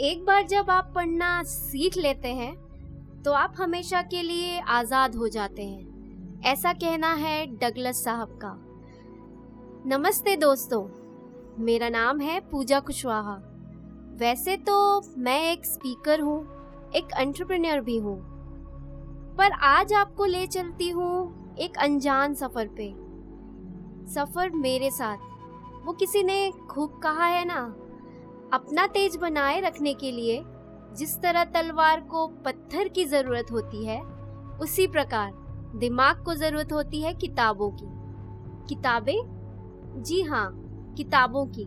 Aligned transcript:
एक 0.00 0.24
बार 0.24 0.42
जब 0.42 0.70
आप 0.70 0.90
पढ़ना 0.94 1.42
सीख 1.42 1.96
लेते 1.96 2.28
हैं 2.28 2.54
तो 3.22 3.32
आप 3.32 3.54
हमेशा 3.58 4.00
के 4.02 4.22
लिए 4.22 4.58
आज़ाद 4.60 5.14
हो 5.14 5.28
जाते 5.28 5.64
हैं। 5.64 6.42
ऐसा 6.42 6.72
कहना 6.72 7.12
है 7.12 7.46
डगलस 7.54 8.02
साहब 8.04 8.38
का। 8.42 8.52
नमस्ते 9.88 10.36
दोस्तों, 10.36 10.82
मेरा 11.64 11.88
नाम 11.88 12.20
है 12.20 12.38
पूजा 12.40 12.80
कुशवाहा। 12.80 13.36
वैसे 14.18 14.56
तो 14.56 14.76
मैं 15.18 15.40
एक 15.42 15.64
स्पीकर 15.66 16.20
हूँ, 16.20 16.38
एक 16.92 17.16
एंटरप्रेन्योर 17.18 17.80
भी 17.80 17.96
हूँ। 17.98 18.18
पर 19.38 19.52
आज 19.52 19.92
आपको 19.92 20.24
ले 20.24 20.46
चलती 20.46 20.90
हूँ 20.90 21.56
एक 21.58 21.78
अनजान 21.78 22.34
सफ़र 22.34 22.68
पे। 22.78 22.92
सफ़र 24.14 24.50
मेरे 24.56 24.90
साथ। 24.90 25.84
वो 25.86 25.92
किसी 25.92 26.22
ने 26.22 26.50
खूब 26.70 27.00
कहा 27.02 27.26
है 27.26 27.44
ना? 27.44 27.64
अपना 28.52 28.86
तेज 28.86 29.16
बनाए 29.16 29.60
रखने 29.60 29.92
के 29.94 30.10
लिए 30.10 30.42
जिस 30.96 31.16
तरह 31.22 31.44
तलवार 31.44 32.00
को 32.00 32.26
पत्थर 32.44 32.88
की 32.88 33.04
ज़रूरत 33.04 33.46
होती 33.52 33.84
है, 33.86 34.00
उसी 34.60 34.86
प्रकार 34.86 35.32
दिमाग 35.76 36.24
को 36.24 36.34
ज़रूरत 36.34 36.72
होती 36.72 37.00
है 37.02 37.12
किताबों 37.14 37.70
की। 37.72 37.86
किताबें? 38.68 40.02
जी 40.02 40.20
हाँ 40.22 40.48
किताबों 40.96 41.44
की। 41.48 41.66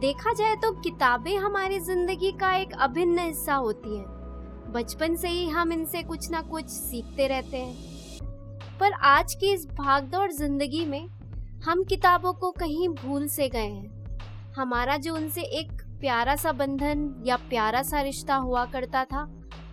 देखा 0.00 0.32
जाए 0.32 0.54
तो 0.56 0.72
किताबें 0.80 1.36
हमारी 1.36 1.78
ज़िंदगी 1.80 2.32
का 2.32 2.54
एक 2.56 2.72
अभिन्न 2.78 3.18
हिस्सा 3.18 3.54
होती 3.54 3.96
हैं। 3.96 4.72
बचपन 4.72 5.16
से 5.16 5.28
ही 5.28 5.48
हम 5.48 5.72
इनसे 5.72 6.02
कुछ 6.02 6.30
ना 6.30 6.40
कुछ 6.42 6.68
सीखते 6.68 7.26
रहते 7.28 7.56
हैं। 7.56 7.92
पर 8.80 8.92
आज 8.92 9.34
की 9.34 9.52
इस 9.52 9.66
भागदौड़ 9.70 10.30
ज़िंदगी 10.32 10.84
में 10.84 11.06
हम 11.66 11.84
किताबों 11.84 12.32
को 12.32 12.50
कहीं 12.50 12.88
भूल 12.96 13.28
से 13.28 13.48
गए 13.48 13.68
हैं। 13.68 14.52
हमारा 14.56 14.96
जो 14.96 15.14
उनसे 15.14 15.42
एक 15.60 15.82
प्यारा 16.04 16.34
सा 16.36 16.50
बंधन 16.52 17.22
या 17.26 17.36
प्यारा 17.36 17.82
सा 17.82 18.00
रिश्ता 18.00 18.34
हुआ 18.36 18.64
करता 18.64 19.04
था, 19.04 19.22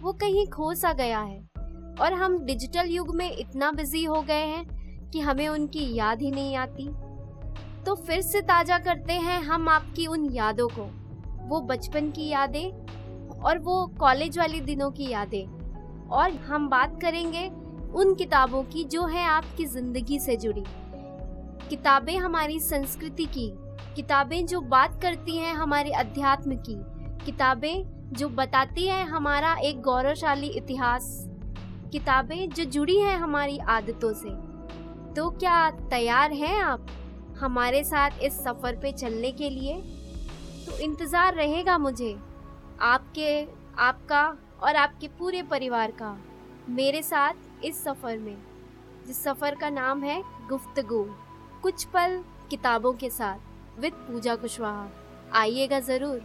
वो 0.01 0.11
कहीं 0.11 0.45
खो 0.47 0.73
सा 0.73 0.91
गया 0.93 1.19
है। 1.19 1.39
और 2.01 2.13
हम 2.13 2.37
डिजिटल 2.45 2.89
युग 2.89 3.15
में 3.15 3.37
इतना 3.37 3.71
बिज़ी 3.71 4.03
हो 4.03 4.21
गए 4.21 4.45
हैं 4.45 5.09
कि 5.09 5.19
हमें 5.19 5.47
उनकी 5.47 5.95
याद 5.95 6.21
ही 6.21 6.31
नहीं 6.31 6.55
आती। 6.55 6.87
तो 7.85 7.95
फिर 7.95 8.21
से 8.21 8.41
ताज़ा 8.41 8.77
करते 8.77 9.13
हैं 9.13 9.41
हम 9.41 9.69
आपकी 9.69 10.05
उन 10.07 10.25
यादों 10.25 10.67
को। 10.67 10.83
वो 11.47 11.61
बचपन 11.61 12.09
की 12.11 12.27
यादें 12.27 12.71
और 13.41 13.59
वो 13.59 13.85
कॉलेज 13.99 14.37
वाले 14.39 14.59
दिनों 14.59 14.91
की 14.91 15.09
यादें। 15.09 16.07
और 16.07 16.31
हम 16.31 16.69
बात 16.69 17.01
करेंगे 17.01 17.47
उन 17.93 18.15
किताबों 18.15 18.63
की 18.63 18.83
जो 18.83 19.05
है 19.05 19.25
आपकी 19.25 19.65
ज़िंदगी 19.65 20.19
से 20.19 20.37
जुड़ी। 20.37 20.63
किताबें 21.69 22.17
हमारी 22.17 22.59
संस्कृति 22.59 23.25
की 23.25 23.49
किताबें 23.95 24.45
जो 24.45 24.59
बात 24.61 25.01
करती 25.01 25.35
हैं 25.37 25.53
हमारे 25.53 25.91
अध्यात्म 25.91 26.55
की, 26.59 26.75
किताबें 27.25 28.11
जो 28.13 28.29
बताती 28.29 28.87
हैं 28.87 29.05
हमारा 29.05 29.53
एक 29.55 29.81
गौरवशाली 29.81 30.47
इतिहास, 30.47 31.07
किताबें 31.91 32.49
जो 32.49 32.63
जुड़ी 32.65 32.97
हैं 32.97 33.17
हमारी 33.17 33.57
आदतों 33.69 34.13
से। 34.13 34.29
तो 35.13 35.29
क्या 35.29 35.69
तैयार 35.89 36.33
हैं 36.33 36.61
आप 36.61 36.87
हमारे 37.39 37.83
साथ 37.83 38.23
इस 38.23 38.39
सफ़र 38.43 38.75
पे 38.75 38.91
चलने 38.91 39.31
के 39.31 39.49
लिए? 39.49 39.75
तो 40.65 40.77
इंतज़ार 40.77 41.35
रहेगा 41.35 41.77
मुझे, 41.77 42.15
आपके, 42.81 43.41
आपका 43.79 44.23
और 44.63 44.75
आपके 44.75 45.07
पूरे 45.19 45.43
परिवार 45.43 45.91
का, 45.91 46.17
मेरे 46.69 47.01
साथ 47.01 47.65
इस 47.65 47.83
सफ़र 47.83 48.17
में, 48.17 48.37
जिस 49.07 49.23
सफ़र 49.23 49.55
का 49.55 49.69
नाम 49.69 50.03
है 50.03 50.21
गुफ्तगु, 50.49 51.05
कुछ 51.63 51.85
पल 51.85 52.21
किताबों 52.49 52.93
के 52.93 53.09
साथ। 53.09 53.50
विद 53.79 53.93
पूजा 54.07 54.35
कुशवाहा। 54.35 54.87
आइएगा 55.33 55.79
ज़रूर। 55.79 56.21